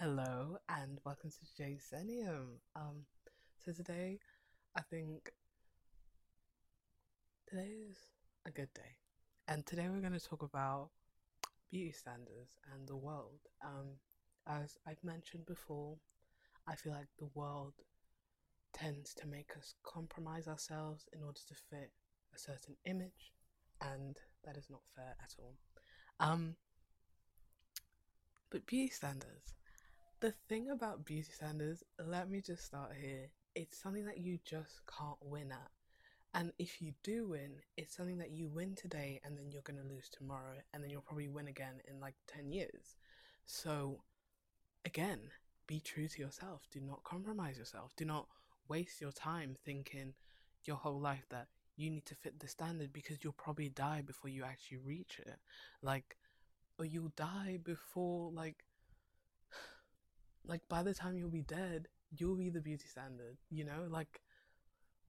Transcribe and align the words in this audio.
Hello 0.00 0.56
and 0.66 0.98
welcome 1.04 1.28
to 1.28 1.62
Jasenium. 1.62 2.60
Um, 2.74 3.04
so 3.62 3.70
today, 3.70 4.18
I 4.74 4.80
think 4.80 5.30
today 7.46 7.68
is 7.90 7.98
a 8.46 8.50
good 8.50 8.72
day, 8.72 8.96
and 9.46 9.66
today 9.66 9.88
we're 9.90 10.00
going 10.00 10.18
to 10.18 10.26
talk 10.26 10.42
about 10.42 10.88
beauty 11.70 11.92
standards 11.92 12.56
and 12.72 12.88
the 12.88 12.96
world. 12.96 13.40
Um, 13.62 13.98
as 14.48 14.78
I've 14.86 15.04
mentioned 15.04 15.44
before, 15.44 15.98
I 16.66 16.76
feel 16.76 16.94
like 16.94 17.08
the 17.18 17.28
world 17.34 17.74
tends 18.72 19.12
to 19.16 19.26
make 19.26 19.50
us 19.54 19.74
compromise 19.84 20.48
ourselves 20.48 21.10
in 21.12 21.22
order 21.22 21.40
to 21.46 21.54
fit 21.68 21.90
a 22.34 22.38
certain 22.38 22.76
image, 22.86 23.34
and 23.82 24.16
that 24.46 24.56
is 24.56 24.70
not 24.70 24.80
fair 24.96 25.14
at 25.22 25.34
all. 25.38 25.56
Um, 26.18 26.56
but 28.50 28.64
beauty 28.64 28.88
standards. 28.88 29.59
The 30.20 30.34
thing 30.50 30.68
about 30.68 31.06
beauty 31.06 31.30
standards, 31.32 31.82
let 32.06 32.28
me 32.28 32.42
just 32.42 32.66
start 32.66 32.92
here. 33.00 33.30
It's 33.54 33.78
something 33.78 34.04
that 34.04 34.18
you 34.18 34.38
just 34.44 34.82
can't 34.86 35.16
win 35.22 35.50
at. 35.50 35.70
And 36.34 36.52
if 36.58 36.82
you 36.82 36.92
do 37.02 37.28
win, 37.28 37.52
it's 37.78 37.96
something 37.96 38.18
that 38.18 38.30
you 38.30 38.46
win 38.46 38.74
today 38.74 39.22
and 39.24 39.38
then 39.38 39.50
you're 39.50 39.62
going 39.62 39.80
to 39.80 39.88
lose 39.88 40.10
tomorrow 40.10 40.58
and 40.74 40.82
then 40.82 40.90
you'll 40.90 41.00
probably 41.00 41.28
win 41.28 41.48
again 41.48 41.80
in 41.88 42.00
like 42.00 42.16
10 42.28 42.52
years. 42.52 42.96
So, 43.46 44.02
again, 44.84 45.20
be 45.66 45.80
true 45.80 46.06
to 46.06 46.20
yourself. 46.20 46.66
Do 46.70 46.80
not 46.82 47.02
compromise 47.02 47.56
yourself. 47.56 47.92
Do 47.96 48.04
not 48.04 48.26
waste 48.68 49.00
your 49.00 49.12
time 49.12 49.56
thinking 49.64 50.12
your 50.66 50.76
whole 50.76 51.00
life 51.00 51.24
that 51.30 51.46
you 51.76 51.88
need 51.88 52.04
to 52.04 52.14
fit 52.14 52.38
the 52.40 52.46
standard 52.46 52.92
because 52.92 53.24
you'll 53.24 53.32
probably 53.32 53.70
die 53.70 54.02
before 54.06 54.28
you 54.28 54.44
actually 54.44 54.78
reach 54.84 55.18
it. 55.18 55.38
Like, 55.82 56.18
or 56.78 56.84
you'll 56.84 57.12
die 57.16 57.58
before, 57.64 58.30
like, 58.32 58.64
like 60.46 60.62
by 60.68 60.82
the 60.82 60.94
time 60.94 61.16
you'll 61.16 61.30
be 61.30 61.42
dead, 61.42 61.88
you'll 62.10 62.36
be 62.36 62.50
the 62.50 62.60
beauty 62.60 62.86
standard, 62.88 63.36
you 63.50 63.64
know? 63.64 63.86
Like, 63.88 64.20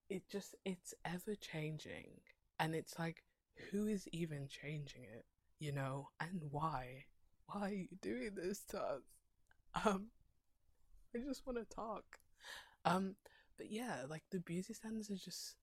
it 0.09 0.23
just 0.29 0.55
it's 0.65 0.93
ever 1.05 1.35
changing. 1.35 2.21
And 2.59 2.75
it's 2.75 2.99
like 2.99 3.23
who 3.71 3.87
is 3.87 4.07
even 4.11 4.47
changing 4.47 5.03
it 5.03 5.25
you 5.61 5.71
know? 5.71 6.09
And 6.19 6.41
why? 6.49 7.05
Why 7.45 7.61
are 7.61 7.73
you 7.73 7.87
doing 8.01 8.31
this 8.35 8.63
to 8.71 8.79
us? 8.79 9.03
Um 9.85 10.07
i 11.15 11.19
just 11.19 11.45
want 11.45 11.59
to 11.59 11.75
talk. 11.75 12.03
Um 12.83 13.15
but 13.57 13.71
yeah 13.71 14.03
like 14.09 14.23
the 14.31 14.39
beauty 14.39 14.73
standards 14.73 15.09
are 15.11 15.15
just 15.15 15.55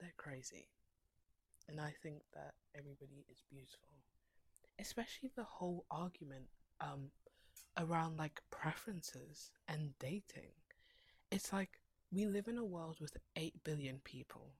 they're 0.00 0.12
crazy. 0.18 0.68
And 1.68 1.80
i 1.80 1.94
think 2.02 2.22
that 2.34 2.54
everybody 2.76 3.24
is 3.30 3.42
beautiful. 3.48 4.02
Especially 4.78 5.30
the 5.34 5.44
whole 5.44 5.86
argument 5.90 6.46
um 6.80 7.10
around 7.76 8.16
like 8.16 8.40
preferences 8.50 9.50
and 9.68 9.98
dating 9.98 10.52
it's 11.34 11.52
like 11.52 11.80
we 12.12 12.26
live 12.26 12.46
in 12.46 12.58
a 12.58 12.64
world 12.64 12.98
with 13.00 13.16
8 13.34 13.64
billion 13.64 13.98
people. 14.04 14.52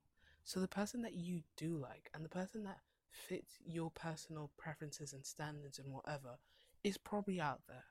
So 0.44 0.58
the 0.58 0.66
person 0.66 1.02
that 1.02 1.14
you 1.14 1.42
do 1.56 1.76
like 1.76 2.10
and 2.12 2.24
the 2.24 2.28
person 2.28 2.64
that 2.64 2.80
fits 3.10 3.58
your 3.64 3.92
personal 3.92 4.50
preferences 4.58 5.12
and 5.12 5.24
standards 5.24 5.78
and 5.78 5.92
whatever 5.92 6.38
is 6.82 6.98
probably 6.98 7.40
out 7.40 7.60
there. 7.68 7.84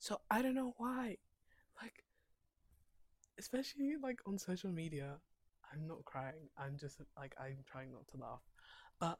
So 0.00 0.20
I 0.28 0.42
don't 0.42 0.56
know 0.56 0.74
why. 0.76 1.18
Like 1.80 2.04
especially 3.38 3.94
like 4.02 4.18
on 4.26 4.38
social 4.38 4.72
media, 4.72 5.18
I'm 5.72 5.86
not 5.86 6.04
crying. 6.04 6.48
I'm 6.58 6.76
just 6.76 7.00
like 7.16 7.36
I'm 7.40 7.58
trying 7.64 7.92
not 7.92 8.08
to 8.08 8.16
laugh. 8.16 8.42
But 8.98 9.18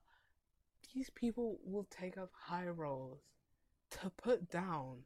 these 0.92 1.11
people 1.11 1.59
will 1.65 1.87
take 1.91 2.19
up 2.19 2.31
high 2.34 2.67
roles 2.67 3.20
to 3.92 4.11
put 4.11 4.50
down 4.50 5.05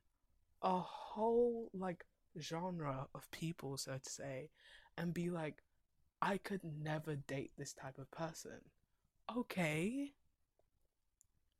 a 0.65 0.81
whole 0.81 1.71
like 1.75 2.05
genre 2.41 3.07
of 3.15 3.31
people, 3.31 3.77
so 3.77 3.99
to 4.03 4.11
say, 4.11 4.51
and 4.99 5.15
be 5.15 5.31
like, 5.31 5.63
I 6.23 6.39
could 6.39 6.63
never 6.65 7.17
date 7.17 7.53
this 7.57 7.75
type 7.75 7.99
of 7.99 8.11
person. 8.11 8.61
Okay. 9.37 10.15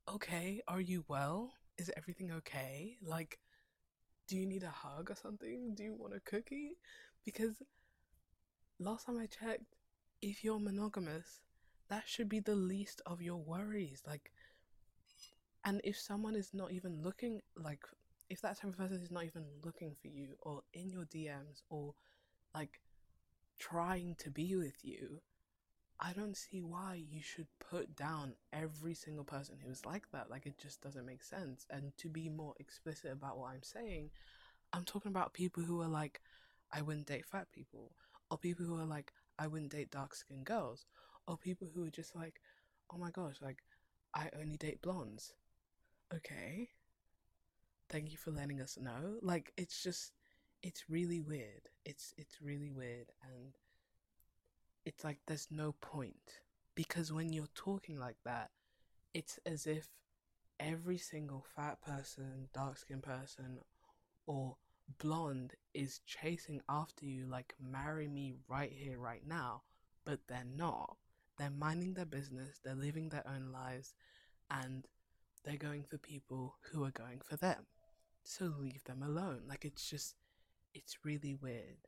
Okay, 0.07 0.61
are 0.67 0.81
you 0.81 1.05
well? 1.07 1.53
Is 1.77 1.91
everything 1.95 2.31
okay? 2.31 2.97
Like, 3.01 3.39
do 4.27 4.35
you 4.35 4.45
need 4.45 4.63
a 4.63 4.69
hug 4.69 5.11
or 5.11 5.15
something? 5.15 5.73
Do 5.75 5.83
you 5.83 5.93
want 5.93 6.15
a 6.15 6.19
cookie? 6.19 6.77
Because 7.23 7.61
last 8.79 9.05
time 9.05 9.19
I 9.19 9.27
checked, 9.27 9.75
if 10.21 10.43
you're 10.43 10.59
monogamous, 10.59 11.41
that 11.89 12.03
should 12.07 12.29
be 12.29 12.39
the 12.39 12.55
least 12.55 13.01
of 13.05 13.21
your 13.21 13.37
worries. 13.37 14.01
Like, 14.07 14.31
and 15.63 15.81
if 15.83 15.97
someone 15.99 16.35
is 16.35 16.53
not 16.53 16.71
even 16.71 17.01
looking 17.03 17.41
like 17.55 17.83
if 18.29 18.41
that 18.41 18.59
type 18.59 18.71
of 18.71 18.77
person 18.77 19.01
is 19.01 19.11
not 19.11 19.25
even 19.25 19.45
looking 19.63 19.95
for 20.01 20.07
you 20.07 20.35
or 20.41 20.61
in 20.73 20.89
your 20.89 21.05
DMs 21.05 21.61
or 21.69 21.93
like 22.53 22.81
trying 23.59 24.15
to 24.19 24.31
be 24.31 24.55
with 24.55 24.83
you, 24.83 25.21
I 25.99 26.13
don't 26.13 26.35
see 26.35 26.61
why 26.61 27.03
you 27.09 27.21
should 27.21 27.47
put 27.59 27.95
down 27.95 28.33
every 28.51 28.93
single 28.95 29.23
person 29.23 29.57
who's 29.63 29.85
like 29.85 30.11
that. 30.11 30.29
Like 30.29 30.45
it 30.45 30.57
just 30.57 30.81
doesn't 30.81 31.05
make 31.05 31.23
sense. 31.23 31.65
And 31.69 31.95
to 31.97 32.09
be 32.09 32.29
more 32.29 32.53
explicit 32.59 33.11
about 33.11 33.37
what 33.37 33.51
I'm 33.51 33.63
saying, 33.63 34.09
I'm 34.73 34.83
talking 34.83 35.11
about 35.11 35.33
people 35.33 35.63
who 35.63 35.81
are 35.81 35.87
like, 35.87 36.21
I 36.73 36.81
wouldn't 36.81 37.07
date 37.07 37.25
fat 37.25 37.47
people, 37.53 37.91
or 38.29 38.37
people 38.37 38.65
who 38.65 38.77
are 38.79 38.85
like, 38.85 39.13
I 39.39 39.47
wouldn't 39.47 39.71
date 39.71 39.91
dark 39.91 40.15
skinned 40.15 40.45
girls, 40.45 40.85
or 41.27 41.37
people 41.37 41.67
who 41.73 41.85
are 41.85 41.91
just 41.91 42.15
like, 42.15 42.41
oh 42.91 42.97
my 42.97 43.11
gosh, 43.11 43.35
like, 43.41 43.59
I 44.13 44.29
only 44.37 44.57
date 44.57 44.81
blondes. 44.81 45.33
Okay 46.13 46.69
thank 47.89 48.11
you 48.11 48.17
for 48.17 48.31
letting 48.31 48.61
us 48.61 48.77
know. 48.81 49.17
Like 49.21 49.53
it's 49.57 49.81
just 49.83 50.13
it's 50.63 50.89
really 50.89 51.21
weird. 51.21 51.69
It's 51.85 52.13
it's 52.17 52.41
really 52.41 52.71
weird 52.71 53.11
and 53.23 53.57
it's 54.85 55.03
like 55.03 55.19
there's 55.25 55.47
no 55.51 55.73
point 55.81 56.39
because 56.75 57.11
when 57.11 57.33
you're 57.33 57.47
talking 57.55 57.99
like 57.99 58.17
that, 58.25 58.51
it's 59.13 59.39
as 59.45 59.65
if 59.65 59.89
every 60.59 60.97
single 60.97 61.45
fat 61.55 61.81
person, 61.81 62.49
dark 62.53 62.77
skinned 62.77 63.03
person, 63.03 63.59
or 64.27 64.57
blonde 64.99 65.53
is 65.73 65.99
chasing 66.05 66.61
after 66.69 67.05
you 67.05 67.25
like 67.27 67.55
marry 67.59 68.07
me 68.07 68.35
right 68.47 68.71
here, 68.71 68.99
right 68.99 69.25
now, 69.27 69.63
but 70.05 70.19
they're 70.27 70.45
not. 70.55 70.97
They're 71.37 71.49
minding 71.49 71.93
their 71.95 72.05
business, 72.05 72.59
they're 72.63 72.75
living 72.75 73.09
their 73.09 73.27
own 73.27 73.51
lives, 73.51 73.93
and 74.49 74.87
they're 75.45 75.57
going 75.57 75.83
for 75.83 75.97
people 75.97 76.55
who 76.71 76.83
are 76.83 76.91
going 76.91 77.21
for 77.23 77.37
them. 77.37 77.67
So 78.23 78.51
leave 78.59 78.83
them 78.85 79.03
alone. 79.03 79.41
Like 79.47 79.63
it's 79.63 79.87
just, 79.87 80.15
it's 80.73 81.05
really 81.05 81.35
weird. 81.35 81.87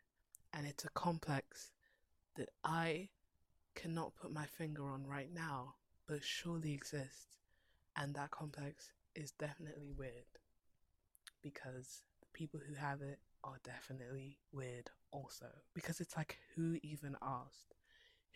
And 0.53 0.65
it's 0.65 0.85
a 0.85 0.89
complex 0.89 1.71
that 2.35 2.49
I 2.63 3.09
cannot 3.75 4.15
put 4.15 4.31
my 4.31 4.45
finger 4.45 4.87
on 4.87 5.05
right 5.05 5.33
now, 5.33 5.75
but 6.07 6.23
surely 6.23 6.73
exists. 6.73 7.37
And 7.95 8.13
that 8.13 8.31
complex 8.31 8.91
is 9.15 9.31
definitely 9.31 9.91
weird 9.97 10.11
because 11.41 12.03
the 12.21 12.27
people 12.33 12.59
who 12.67 12.75
have 12.75 13.01
it 13.01 13.19
are 13.43 13.57
definitely 13.63 14.37
weird 14.51 14.91
also. 15.11 15.47
Because 15.73 15.99
it's 15.99 16.15
like, 16.15 16.37
who 16.55 16.77
even 16.83 17.15
asked? 17.21 17.73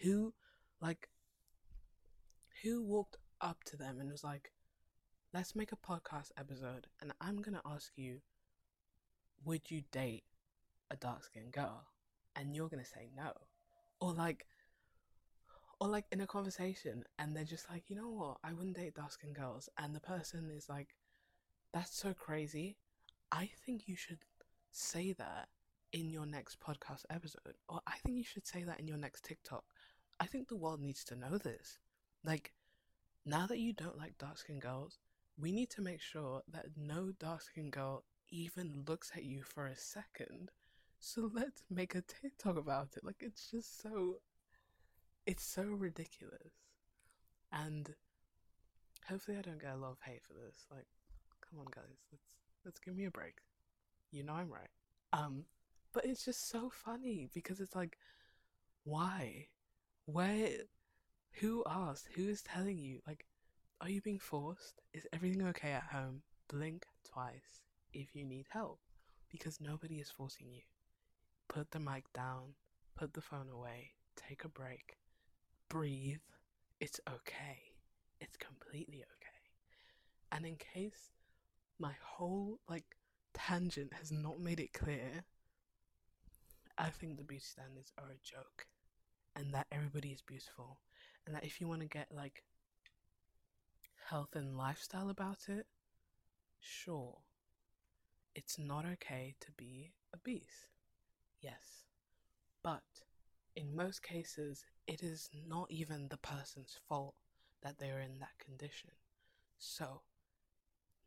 Who, 0.02 0.34
like, 0.82 1.09
who 2.64 2.82
walked 2.82 3.18
up 3.40 3.64
to 3.66 3.78
them 3.78 4.00
and 4.00 4.12
was 4.12 4.24
like, 4.24 4.52
let's 5.34 5.56
make 5.56 5.72
a 5.72 5.75
podcast 5.78 6.31
episode 6.38 6.88
and 7.02 7.12
I'm 7.22 7.42
gonna 7.42 7.62
ask 7.66 7.92
you, 7.96 8.22
would 9.46 9.69
you 9.72 9.81
date 9.92 10.24
a 10.90 10.96
dark 10.96 11.24
skinned 11.24 11.52
girl? 11.53 11.86
And 12.36 12.56
you're 12.56 12.69
gonna 12.69 12.86
say 12.86 13.09
no. 13.16 13.31
Or 14.00 14.14
like 14.14 14.46
or 15.80 15.88
like 15.88 16.06
in 16.12 16.22
a 16.22 16.28
conversation 16.28 17.03
and 17.18 17.36
they're 17.36 17.44
just 17.44 17.70
like, 17.70 17.90
you 17.90 17.96
know 17.96 18.09
what, 18.09 18.38
I 18.44 18.53
wouldn't 18.53 18.75
date 18.78 18.96
dark 18.96 19.12
skinned 19.12 19.36
girls 19.36 19.70
and 19.78 19.96
the 19.96 20.00
person 20.00 20.52
is 20.56 20.70
like, 20.70 20.96
That's 21.74 21.96
so 21.96 22.14
crazy. 22.14 22.78
I 23.31 23.50
think 23.66 23.88
you 23.88 23.96
should 23.96 24.20
say 24.72 25.14
that 25.14 25.50
in 25.94 26.09
your 26.09 26.26
next 26.26 26.59
podcast 26.59 27.03
episode. 27.09 27.56
Or 27.70 27.82
I 27.88 27.97
think 28.03 28.17
you 28.17 28.23
should 28.23 28.47
say 28.47 28.64
that 28.64 28.79
in 28.79 28.88
your 28.88 28.97
next 28.97 29.23
TikTok. 29.26 29.64
I 30.20 30.26
think 30.28 30.47
the 30.47 30.58
world 30.58 30.82
needs 30.82 31.03
to 31.06 31.16
know 31.16 31.38
this. 31.38 31.79
Like, 32.23 32.53
now 33.26 33.47
that 33.47 33.59
you 33.59 33.73
don't 33.73 33.97
like 33.97 34.17
dark 34.17 34.38
skinned 34.38 34.61
girls, 34.61 35.00
we 35.38 35.52
need 35.52 35.70
to 35.72 35.82
make 35.82 36.02
sure 36.02 36.42
that 36.52 36.68
no 36.78 37.12
dark 37.20 37.42
skinned 37.42 37.72
girl 37.72 38.04
even 38.30 38.84
looks 38.88 39.12
at 39.16 39.24
you 39.24 39.44
for 39.44 39.68
a 39.68 39.76
second. 39.76 40.52
So 41.00 41.30
let's 41.34 41.64
make 41.70 41.96
a 41.96 42.02
TikTok 42.02 42.58
about 42.58 42.90
it. 42.96 43.04
Like 43.04 43.22
it's 43.22 43.50
just 43.50 43.82
so 43.82 44.18
it's 45.26 45.44
so 45.44 45.64
ridiculous. 45.64 46.54
And 47.52 47.94
hopefully 49.08 49.38
I 49.38 49.42
don't 49.42 49.62
get 49.62 49.74
a 49.74 49.78
lot 49.78 49.92
of 49.92 49.98
hate 50.06 50.24
for 50.24 50.34
this. 50.34 50.66
Like, 50.72 50.88
come 51.48 51.60
on 51.60 51.66
guys, 51.74 51.98
let's 52.12 52.36
let's 52.66 52.80
give 52.80 52.96
me 52.96 53.06
a 53.06 53.12
break. 53.12 53.40
You 54.12 54.24
know 54.24 54.34
I'm 54.34 54.52
right. 54.52 54.70
Um 55.14 55.46
but 55.94 56.06
it's 56.06 56.24
just 56.24 56.50
so 56.50 56.70
funny 56.70 57.30
because 57.34 57.60
it's 57.60 57.76
like 57.76 57.98
why? 58.84 59.48
Where 60.06 60.50
who 61.34 61.64
asked? 61.68 62.10
Who 62.16 62.28
is 62.28 62.42
telling 62.42 62.78
you? 62.78 63.00
Like 63.08 63.26
are 63.82 63.90
you 63.90 64.00
being 64.00 64.20
forced? 64.20 64.80
Is 64.94 65.08
everything 65.12 65.42
okay 65.48 65.72
at 65.72 65.84
home? 65.92 66.22
Blink 66.48 66.86
twice. 67.04 67.62
if 67.94 68.16
you 68.16 68.24
need 68.24 68.46
help 68.52 68.80
because 69.30 69.60
nobody 69.60 69.96
is 69.96 70.10
forcing 70.10 70.48
you. 70.52 70.62
Put 71.50 71.72
the 71.72 71.80
mic 71.80 72.06
down, 72.14 72.54
put 72.96 73.14
the 73.14 73.22
phone 73.22 73.50
away, 73.50 73.92
take 74.16 74.44
a 74.46 74.50
break, 74.50 74.98
breathe. 75.68 76.22
It's 76.80 77.00
okay. 77.10 77.58
It's 78.22 78.38
completely 78.38 79.00
okay. 79.00 79.42
And 80.32 80.46
in 80.46 80.56
case 80.58 81.10
my 81.80 81.94
whole 82.04 82.60
like 82.70 82.86
tangent 83.34 83.94
has 83.94 84.12
not 84.12 84.40
made 84.40 84.60
it 84.60 84.74
clear, 84.74 85.26
I 86.78 86.90
think 86.90 87.18
the 87.18 87.24
beauty 87.24 87.44
standards 87.46 87.92
are 87.98 88.12
a 88.12 88.24
joke 88.24 88.68
and 89.36 89.54
that 89.54 89.68
everybody 89.72 90.10
is 90.10 90.22
beautiful 90.22 90.80
and 91.26 91.36
that 91.36 91.44
if 91.44 91.60
you 91.60 91.68
want 91.68 91.82
to 91.82 91.88
get 91.88 92.08
like 92.16 92.44
health 94.11 94.35
and 94.35 94.58
lifestyle 94.58 95.09
about 95.09 95.47
it, 95.47 95.66
sure. 96.59 97.19
It's 98.35 98.59
not 98.59 98.85
okay 98.85 99.35
to 99.40 99.52
be 99.53 99.93
obese. 100.13 100.67
Yes. 101.40 101.85
But 102.61 102.84
in 103.55 103.73
most 103.73 104.03
cases, 104.03 104.66
it 104.85 105.02
is 105.02 105.29
not 105.47 105.72
even 105.72 106.09
the 106.09 106.17
person's 106.17 106.78
fault 106.90 107.16
that 107.61 107.79
they're 107.79 108.02
in 108.02 108.19
that 108.19 108.37
condition. 108.46 108.91
So, 109.58 110.02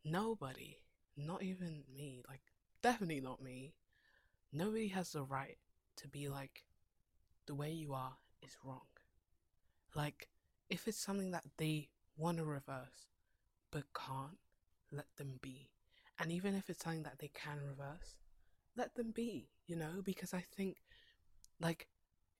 nobody, 0.03 0.79
not 1.15 1.43
even 1.43 1.83
me, 1.95 2.23
like, 2.27 2.41
definitely 2.81 3.21
not 3.21 3.39
me, 3.39 3.75
nobody 4.51 4.87
has 4.87 5.11
the 5.11 5.23
right 5.23 5.57
to 5.97 6.07
be 6.07 6.27
like, 6.27 6.63
the 7.45 7.53
way 7.53 7.69
you 7.71 7.93
are 7.93 8.17
is 8.41 8.57
wrong. 8.63 8.87
Like, 9.93 10.27
if 10.71 10.87
it's 10.87 10.97
something 10.97 11.29
that 11.31 11.43
they 11.57 11.89
want 12.17 12.37
to 12.37 12.45
reverse 12.45 13.07
but 13.71 13.83
can't, 13.93 14.37
let 14.91 15.07
them 15.17 15.39
be. 15.41 15.69
And 16.17 16.31
even 16.31 16.55
if 16.55 16.69
it's 16.69 16.83
something 16.83 17.03
that 17.03 17.19
they 17.19 17.29
can 17.33 17.57
reverse, 17.57 18.15
let 18.77 18.95
them 18.95 19.11
be, 19.11 19.49
you 19.67 19.75
know, 19.75 20.01
because 20.03 20.33
I 20.33 20.45
think, 20.55 20.77
like, 21.59 21.87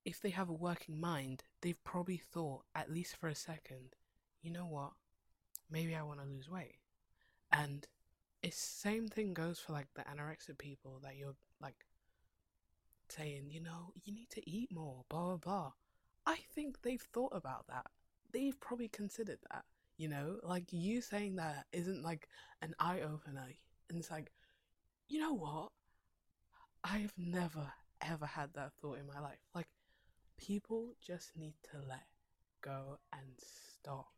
if 0.06 0.22
they 0.22 0.30
have 0.30 0.48
a 0.48 0.54
working 0.54 1.00
mind, 1.00 1.44
they've 1.62 1.84
probably 1.84 2.18
thought, 2.18 2.64
at 2.74 2.92
least 2.92 3.18
for 3.18 3.28
a 3.28 3.36
second, 3.36 3.96
you 4.42 4.52
know 4.52 4.66
what, 4.66 4.92
maybe 5.70 5.96
I 5.96 6.04
want 6.04 6.22
to 6.22 6.26
lose 6.26 6.50
weight. 6.50 6.78
And 7.52 7.86
it's 8.42 8.58
same 8.58 9.08
thing 9.08 9.34
goes 9.34 9.60
for 9.60 9.74
like 9.74 9.88
the 9.96 10.04
anorexic 10.04 10.58
people 10.58 11.00
that 11.04 11.18
you're 11.18 11.36
like 11.62 11.86
saying, 13.10 13.48
you 13.50 13.60
know, 13.60 13.92
you 14.04 14.14
need 14.14 14.30
to 14.32 14.50
eat 14.50 14.72
more, 14.72 15.04
blah 15.10 15.26
blah 15.26 15.38
blah. 15.38 15.72
I 16.26 16.38
think 16.54 16.82
they've 16.82 17.02
thought 17.02 17.34
about 17.34 17.68
that. 17.68 17.88
They've 18.36 18.60
probably 18.60 18.90
considered 18.90 19.40
that. 19.50 19.64
You 19.98 20.10
know, 20.10 20.40
like 20.44 20.66
you 20.74 21.00
saying 21.00 21.38
that 21.38 21.68
isn't 21.72 22.04
like 22.04 22.28
an 22.62 22.76
eye 22.80 23.00
opener. 23.00 23.48
And 23.90 23.98
it's 23.98 24.12
like, 24.12 24.30
you 25.08 25.22
know 25.22 25.34
what? 25.34 25.70
I've 26.84 27.14
never 27.18 27.72
ever 28.02 28.26
had 28.26 28.50
that 28.56 28.74
thought 28.82 29.00
in 29.00 29.08
my 29.08 29.22
life. 29.22 29.40
Like, 29.54 29.68
people 30.38 30.96
just 31.02 31.38
need 31.38 31.54
to 31.72 31.78
let 31.88 32.04
go 32.62 33.00
and 33.14 33.24
stop. 33.40 34.12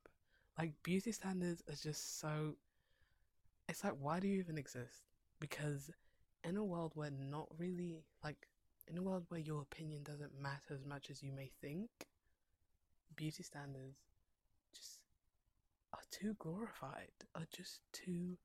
Like, 0.57 0.73
beauty 0.81 1.11
standards 1.11 1.61
are 1.69 1.75
just 1.75 2.19
so. 2.19 2.55
It's 3.69 3.83
like, 3.83 3.93
why 3.99 4.19
do 4.19 4.27
you 4.27 4.39
even 4.39 4.57
exist? 4.57 5.03
Because 5.39 5.91
in 6.43 6.57
a 6.57 6.63
world 6.63 6.93
where 6.95 7.11
not 7.11 7.47
really, 7.59 7.97
like, 8.23 8.47
in 8.87 8.97
a 8.97 9.03
world 9.03 9.25
where 9.29 9.39
your 9.39 9.61
opinion 9.61 10.01
doesn't 10.01 10.41
matter 10.41 10.73
as 10.73 10.85
much 10.85 11.11
as 11.11 11.21
you 11.21 11.31
may 11.31 11.51
think, 11.61 11.89
beauty 13.17 13.43
standards 13.43 13.97
just 14.73 14.99
are 15.93 15.99
too 16.11 16.35
glorified, 16.39 17.11
are 17.35 17.47
just 17.51 17.81
too 17.91 18.37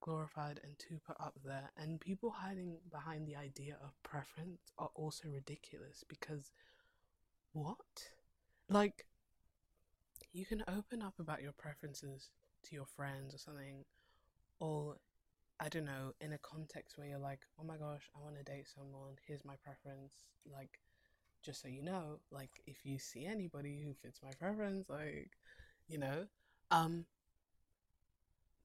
glorified 0.00 0.60
and 0.62 0.78
too 0.78 1.00
put 1.04 1.16
up 1.18 1.34
there. 1.44 1.70
And 1.76 2.00
people 2.00 2.30
hiding 2.30 2.76
behind 2.90 3.26
the 3.26 3.36
idea 3.36 3.76
of 3.82 4.00
preference 4.02 4.60
are 4.78 4.90
also 4.94 5.28
ridiculous 5.28 6.04
because 6.08 6.52
what? 7.52 7.76
Like, 8.68 9.06
you 10.32 10.44
can 10.44 10.62
open 10.68 11.02
up 11.02 11.14
about 11.18 11.42
your 11.42 11.52
preferences 11.52 12.30
to 12.64 12.74
your 12.74 12.86
friends 12.86 13.34
or 13.34 13.38
something, 13.38 13.84
or 14.60 14.96
I 15.58 15.68
don't 15.68 15.86
know, 15.86 16.12
in 16.20 16.32
a 16.32 16.38
context 16.38 16.98
where 16.98 17.08
you're 17.08 17.18
like, 17.18 17.40
oh 17.58 17.64
my 17.64 17.76
gosh, 17.76 18.10
I 18.14 18.22
want 18.22 18.36
to 18.36 18.44
date 18.44 18.68
someone, 18.72 19.14
here's 19.26 19.44
my 19.44 19.54
preference. 19.64 20.12
Like, 20.50 20.78
just 21.42 21.62
so 21.62 21.68
you 21.68 21.82
know, 21.82 22.20
like, 22.30 22.62
if 22.66 22.84
you 22.84 22.98
see 22.98 23.26
anybody 23.26 23.80
who 23.84 23.94
fits 23.94 24.20
my 24.22 24.30
preference, 24.38 24.88
like, 24.88 25.30
you 25.88 25.98
know, 25.98 26.26
um, 26.70 27.04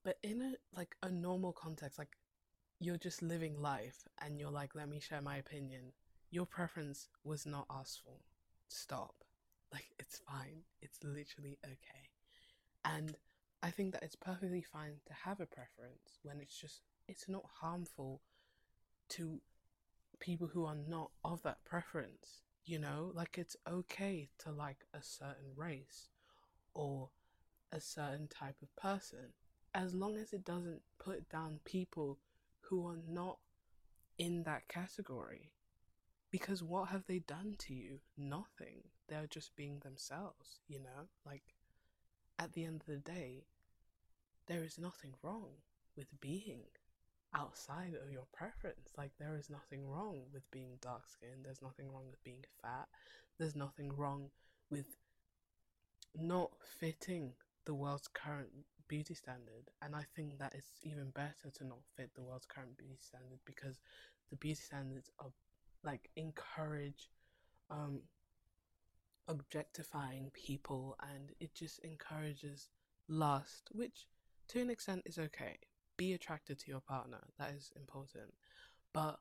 but 0.04 0.18
in 0.22 0.42
a 0.42 0.76
like 0.76 0.94
a 1.02 1.10
normal 1.10 1.52
context, 1.52 1.98
like 1.98 2.16
you're 2.78 2.98
just 2.98 3.22
living 3.22 3.60
life 3.60 4.06
and 4.22 4.38
you're 4.38 4.50
like, 4.50 4.74
let 4.74 4.88
me 4.88 5.00
share 5.00 5.22
my 5.22 5.38
opinion. 5.38 5.92
Your 6.30 6.46
preference 6.46 7.08
was 7.24 7.46
not 7.46 7.66
asked 7.70 8.02
for. 8.04 8.18
Stop. 8.68 9.14
Like 9.72 9.86
it's 9.98 10.18
fine. 10.18 10.62
It's 10.82 10.98
literally 11.02 11.58
okay. 11.64 12.10
And 12.84 13.16
I 13.62 13.70
think 13.70 13.92
that 13.92 14.02
it's 14.02 14.16
perfectly 14.16 14.62
fine 14.62 14.96
to 15.06 15.14
have 15.24 15.40
a 15.40 15.46
preference 15.46 16.18
when 16.22 16.40
it's 16.40 16.60
just 16.60 16.82
it's 17.08 17.28
not 17.28 17.44
harmful 17.60 18.20
to 19.10 19.40
people 20.20 20.48
who 20.48 20.66
are 20.66 20.76
not 20.88 21.10
of 21.24 21.42
that 21.42 21.64
preference. 21.64 22.43
You 22.64 22.78
know, 22.78 23.10
like 23.14 23.36
it's 23.36 23.56
okay 23.68 24.30
to 24.38 24.50
like 24.50 24.86
a 24.94 25.02
certain 25.02 25.52
race 25.54 26.08
or 26.74 27.10
a 27.70 27.80
certain 27.80 28.28
type 28.28 28.56
of 28.62 28.74
person 28.76 29.34
as 29.74 29.94
long 29.94 30.16
as 30.16 30.32
it 30.32 30.44
doesn't 30.44 30.80
put 30.98 31.28
down 31.28 31.60
people 31.64 32.18
who 32.60 32.86
are 32.86 32.98
not 33.08 33.38
in 34.18 34.44
that 34.44 34.68
category. 34.68 35.50
Because 36.30 36.62
what 36.62 36.88
have 36.88 37.04
they 37.06 37.18
done 37.18 37.56
to 37.58 37.74
you? 37.74 38.00
Nothing. 38.16 38.84
They're 39.08 39.26
just 39.28 39.54
being 39.56 39.80
themselves, 39.80 40.60
you 40.66 40.78
know? 40.80 41.08
Like, 41.26 41.54
at 42.38 42.52
the 42.52 42.64
end 42.64 42.80
of 42.80 42.86
the 42.86 42.96
day, 42.96 43.44
there 44.46 44.64
is 44.64 44.78
nothing 44.78 45.14
wrong 45.22 45.50
with 45.96 46.20
being 46.20 46.62
outside 47.34 47.94
of 47.94 48.12
your 48.12 48.26
preference. 48.32 48.90
Like, 48.96 49.12
there 49.18 49.36
is 49.36 49.50
nothing 49.50 49.88
wrong 49.88 50.22
with 50.32 50.48
being 50.50 50.78
dark 50.80 51.08
skinned. 51.08 51.44
There's 51.44 51.62
nothing 51.62 51.92
wrong 51.92 52.04
with 52.10 52.22
being 52.24 52.44
fat. 52.62 52.88
There's 53.38 53.56
nothing 53.56 53.92
wrong 53.96 54.30
with 54.70 54.96
not 56.16 56.50
fitting 56.78 57.32
the 57.64 57.74
world's 57.74 58.08
current 58.08 58.50
beauty 58.88 59.14
standard. 59.14 59.70
And 59.82 59.94
I 59.94 60.04
think 60.14 60.38
that 60.38 60.54
it's 60.54 60.70
even 60.82 61.10
better 61.10 61.50
to 61.54 61.64
not 61.64 61.78
fit 61.96 62.10
the 62.14 62.22
world's 62.22 62.46
current 62.46 62.76
beauty 62.76 62.98
standard 63.00 63.38
because 63.44 63.80
the 64.30 64.36
beauty 64.36 64.60
standards 64.60 65.10
are 65.18 65.30
like 65.82 66.10
encourage 66.16 67.10
um, 67.70 68.00
objectifying 69.28 70.30
people 70.32 70.96
and 71.12 71.32
it 71.40 71.54
just 71.54 71.78
encourages 71.80 72.68
lust, 73.08 73.68
which 73.72 74.06
to 74.48 74.60
an 74.60 74.70
extent 74.70 75.02
is 75.06 75.18
okay. 75.18 75.56
Be 75.96 76.12
attracted 76.12 76.58
to 76.60 76.70
your 76.70 76.80
partner, 76.80 77.20
that 77.38 77.50
is 77.50 77.72
important. 77.76 78.34
But 78.92 79.20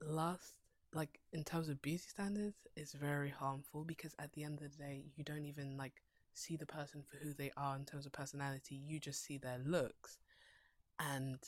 lust, 0.00 0.54
like 0.92 1.20
in 1.32 1.44
terms 1.44 1.68
of 1.68 1.80
beauty 1.82 2.04
standards, 2.06 2.56
is 2.76 2.92
very 2.92 3.30
harmful 3.30 3.84
because 3.84 4.14
at 4.18 4.32
the 4.32 4.44
end 4.44 4.60
of 4.60 4.70
the 4.72 4.76
day, 4.82 5.04
you 5.16 5.24
don't 5.24 5.46
even 5.46 5.76
like 5.76 6.02
see 6.34 6.56
the 6.56 6.66
person 6.66 7.02
for 7.02 7.16
who 7.16 7.32
they 7.32 7.50
are 7.56 7.76
in 7.76 7.84
terms 7.84 8.06
of 8.06 8.12
personality. 8.12 8.74
You 8.74 9.00
just 9.00 9.24
see 9.24 9.38
their 9.38 9.58
looks, 9.64 10.18
and 10.98 11.38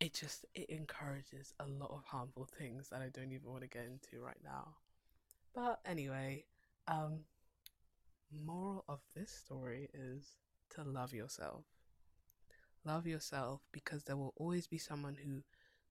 it 0.00 0.14
just 0.14 0.44
it 0.54 0.70
encourages 0.70 1.52
a 1.60 1.66
lot 1.66 1.90
of 1.90 2.04
harmful 2.06 2.48
things 2.58 2.88
that 2.90 3.02
I 3.02 3.08
don't 3.08 3.32
even 3.32 3.50
want 3.50 3.62
to 3.62 3.68
get 3.68 3.84
into 3.84 4.24
right 4.24 4.40
now. 4.44 4.76
But 5.54 5.80
anyway, 5.84 6.44
um, 6.86 7.20
moral 8.32 8.84
of 8.88 9.00
this 9.14 9.30
story 9.30 9.88
is 9.92 10.36
to 10.70 10.84
love 10.84 11.12
yourself. 11.12 11.64
Love 12.88 13.06
yourself 13.06 13.60
because 13.70 14.04
there 14.04 14.16
will 14.16 14.32
always 14.36 14.66
be 14.66 14.78
someone 14.78 15.18
who 15.22 15.42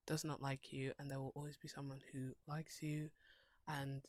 does 0.07 0.23
not 0.23 0.41
like 0.41 0.73
you, 0.73 0.93
and 0.97 1.11
there 1.11 1.19
will 1.19 1.33
always 1.35 1.55
be 1.55 1.67
someone 1.67 1.99
who 2.11 2.31
likes 2.47 2.81
you. 2.81 3.11
And 3.67 4.01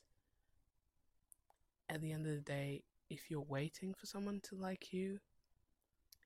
at 1.90 2.00
the 2.00 2.12
end 2.12 2.26
of 2.26 2.32
the 2.32 2.40
day, 2.40 2.84
if 3.10 3.30
you're 3.30 3.44
waiting 3.46 3.92
for 3.92 4.06
someone 4.06 4.40
to 4.44 4.54
like 4.54 4.90
you, 4.90 5.18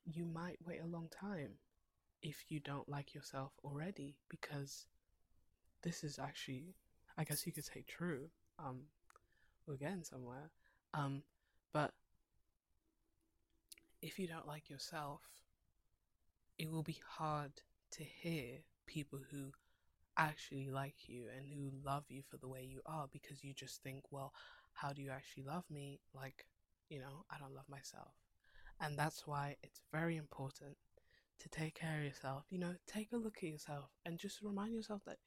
you 0.04 0.24
might 0.24 0.58
wait 0.64 0.80
a 0.80 0.86
long 0.86 1.08
time 1.08 1.54
if 2.22 2.44
you 2.48 2.60
don't 2.60 2.88
like 2.88 3.12
yourself 3.12 3.50
already 3.64 4.14
because 4.28 4.86
this 5.82 6.04
is 6.04 6.18
actually 6.20 6.76
I 7.18 7.24
guess 7.24 7.44
you 7.44 7.52
could 7.52 7.64
say 7.64 7.84
true. 7.88 8.28
Um 8.58 8.82
we're 9.66 9.76
getting 9.76 10.04
somewhere. 10.04 10.50
Um 10.94 11.22
but 11.72 11.92
if 14.00 14.18
you 14.18 14.28
don't 14.28 14.46
like 14.46 14.70
yourself, 14.70 15.20
it 16.58 16.70
will 16.70 16.82
be 16.82 17.00
hard 17.16 17.52
to 17.92 18.04
hear 18.04 18.58
people 18.86 19.20
who 19.30 19.52
actually 20.16 20.68
like 20.70 21.08
you 21.08 21.24
and 21.36 21.46
who 21.52 21.70
love 21.84 22.04
you 22.08 22.22
for 22.22 22.36
the 22.36 22.48
way 22.48 22.62
you 22.62 22.80
are 22.86 23.06
because 23.12 23.42
you 23.44 23.54
just 23.54 23.82
think, 23.82 24.02
well, 24.10 24.32
how 24.74 24.92
do 24.92 25.02
you 25.02 25.10
actually 25.10 25.44
love 25.44 25.64
me? 25.70 26.00
Like 26.14 26.46
you 26.88 26.98
know, 27.00 27.24
I 27.30 27.38
don't 27.38 27.54
love 27.54 27.68
myself. 27.70 28.12
And 28.80 28.98
that's 28.98 29.26
why 29.26 29.56
it's 29.62 29.80
very 29.92 30.16
important 30.16 30.76
to 31.40 31.48
take 31.48 31.74
care 31.74 31.98
of 31.98 32.04
yourself. 32.04 32.44
You 32.50 32.58
know, 32.58 32.74
take 32.86 33.12
a 33.12 33.16
look 33.16 33.38
at 33.38 33.48
yourself 33.48 33.90
and 34.04 34.18
just 34.18 34.42
remind 34.42 34.74
yourself 34.74 35.02
that 35.06 35.18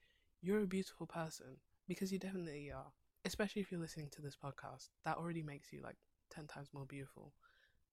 you're 0.41 0.62
a 0.62 0.67
beautiful 0.67 1.08
person 1.08 1.58
because 1.88 2.12
you 2.12 2.20
definitely 2.20 2.72
are. 2.72 2.91
Especially 3.25 3.62
if 3.63 3.72
you're 3.72 3.82
listening 3.82 4.10
to 4.12 4.22
this 4.22 4.38
podcast, 4.38 4.89
that 5.03 5.17
already 5.17 5.41
makes 5.41 5.74
you 5.74 5.82
like 5.82 5.98
10 6.29 6.46
times 6.46 6.70
more 6.74 6.86
beautiful 6.86 7.34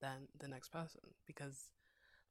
than 0.02 0.28
the 0.38 0.48
next 0.48 0.68
person 0.70 1.00
because 1.26 1.70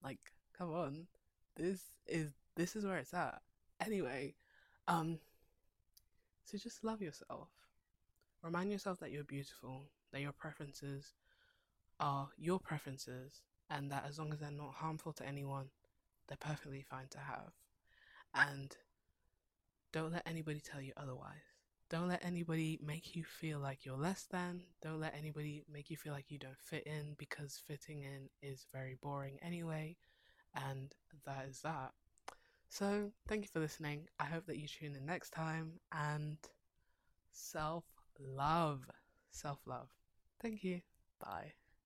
like 0.04 0.20
come 0.58 0.74
on. 0.74 1.08
This 1.56 1.82
is 2.08 2.32
this 2.56 2.76
is 2.76 2.86
where 2.86 2.98
it's 2.98 3.14
at. 3.14 3.42
Anyway 3.80 4.36
um 4.88 5.20
so 6.44 6.58
just 6.58 6.84
love 6.84 7.02
yourself. 7.02 7.50
Remind 8.44 8.72
yourself 8.72 9.00
that 9.00 9.12
you're 9.12 9.24
beautiful 9.24 9.90
that 10.12 10.22
your 10.22 10.34
preferences 10.34 11.14
are 12.00 12.30
your 12.38 12.60
preferences 12.60 13.42
and 13.70 13.92
that 13.92 14.06
as 14.08 14.20
long 14.20 14.34
as 14.34 14.40
they're 14.40 14.52
not 14.52 14.74
harmful 14.74 15.14
to 15.14 15.26
anyone 15.26 15.68
they're 16.28 16.38
perfectly 16.38 16.82
fine 16.82 17.08
to 17.12 17.20
have. 17.20 17.52
And 18.34 18.76
don't 19.92 20.14
let 20.14 20.24
anybody 20.26 20.62
tell 20.62 20.82
you 20.82 20.94
otherwise. 20.96 21.44
Don't 21.90 22.08
let 22.08 22.24
anybody 22.24 22.80
make 22.82 23.18
you 23.18 23.26
feel 23.26 23.60
like 23.60 23.86
you're 23.86 23.98
less 23.98 24.24
than. 24.32 24.62
Don't 24.82 25.02
let 25.02 25.14
anybody 25.14 25.66
make 25.70 25.90
you 25.90 25.98
feel 25.98 26.14
like 26.14 26.32
you 26.32 26.38
don't 26.40 26.58
fit 26.58 26.84
in 26.88 27.16
because 27.18 27.62
fitting 27.68 28.04
in 28.04 28.30
is 28.42 28.66
very 28.72 28.98
boring 29.02 29.38
anyway. 29.42 29.98
And 30.56 30.94
that 31.26 31.46
is 31.50 31.62
that. 31.62 31.92
So, 32.70 33.12
thank 33.28 33.44
you 33.44 33.50
for 33.54 33.60
listening. 33.60 34.08
I 34.20 34.26
hope 34.26 34.46
that 34.48 34.58
you 34.58 34.68
tune 34.68 34.96
in 34.96 35.06
next 35.06 35.32
time 35.32 35.80
and 35.92 36.38
self 37.32 37.86
love. 38.20 38.90
Self 39.32 39.60
love. 39.66 39.90
Thank 40.42 40.64
you. 40.64 40.82
Bye. 41.20 41.54